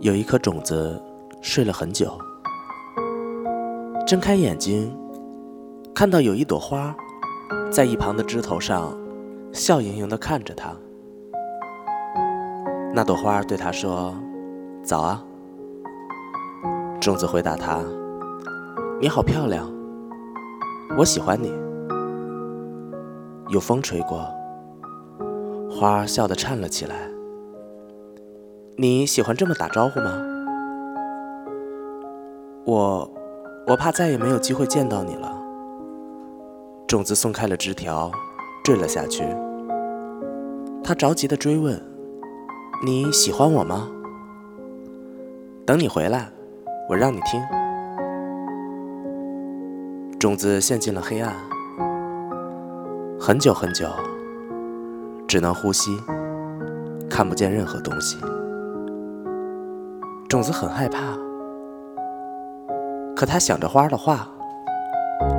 [0.00, 1.02] 有一颗种子
[1.40, 2.16] 睡了很久，
[4.06, 4.96] 睁开眼睛，
[5.92, 6.94] 看到有一朵花
[7.72, 8.96] 在一旁的枝头上
[9.52, 10.72] 笑盈盈地看着它。
[12.94, 14.14] 那朵花对他说
[14.84, 15.24] ：“早啊。”
[17.00, 17.84] 种子回答他
[19.02, 19.68] ：“你好漂亮，
[20.96, 21.52] 我喜欢你。”
[23.48, 24.28] 有风吹过，
[25.70, 26.96] 花儿笑得颤了起来。
[28.76, 30.20] 你喜欢这么打招呼吗？
[32.64, 33.08] 我，
[33.68, 35.32] 我怕再也没有机会见到你了。
[36.88, 38.10] 种子松开了枝条，
[38.64, 39.24] 坠了下去。
[40.82, 41.80] 他着急地追问
[42.84, 43.88] ：“你喜欢我吗？”
[45.64, 46.30] 等你回来，
[46.88, 47.40] 我让你听。
[50.18, 51.32] 种子陷进了黑暗，
[53.26, 53.88] 很久很久，
[55.26, 56.00] 只能呼吸，
[57.10, 58.16] 看不见任何东西。
[60.28, 61.18] 种子很害怕，
[63.16, 64.28] 可他想着花的话，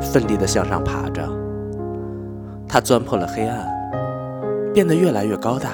[0.00, 1.22] 奋力地向上爬着。
[2.66, 3.64] 他钻破了黑暗，
[4.74, 5.70] 变得越来越高大。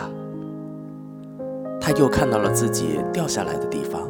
[1.80, 4.02] 他又看到了自己掉下来的地方，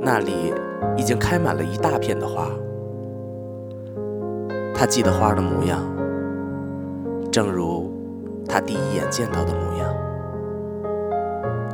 [0.00, 0.52] 那里
[0.96, 2.48] 已经开满了一大片的花。
[4.74, 5.80] 他记得花的模样，
[7.34, 7.90] 正如
[8.48, 9.92] 他第一眼见到的模样。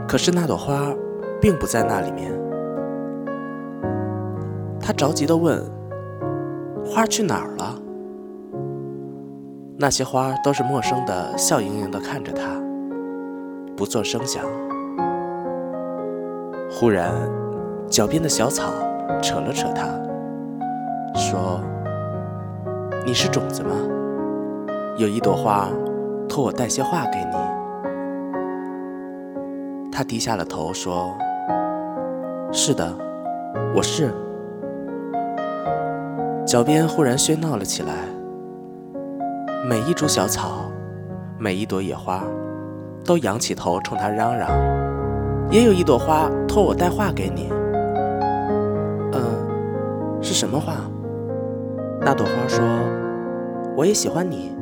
[0.09, 0.91] 可是那朵花。
[1.41, 2.31] 并不在那里面。
[4.79, 5.59] 他着急地问
[6.85, 7.81] ：“花去哪儿了？”
[9.81, 12.43] 那些花都是陌生的，笑盈盈地看着他，
[13.75, 14.45] 不做声响。
[16.71, 17.11] 忽然，
[17.89, 18.71] 脚边的小草
[19.23, 19.87] 扯了扯他，
[21.15, 21.59] 说
[23.07, 23.71] ：“你是种子吗？
[25.01, 25.67] 有一朵花，
[26.29, 27.37] 托我带些话给你。”
[29.91, 31.17] 他低下了头说。
[32.53, 32.95] 是的，
[33.75, 34.13] 我是。
[36.45, 37.95] 脚边忽然喧闹了起来，
[39.67, 40.71] 每一株小草，
[41.39, 42.23] 每一朵野花，
[43.03, 44.51] 都仰起头冲他嚷嚷。
[45.51, 47.49] 也有一朵花托我带话给你。
[49.15, 50.75] 嗯，是什么话？
[52.03, 52.63] 那朵花说
[53.75, 54.55] ：“我也喜欢你。”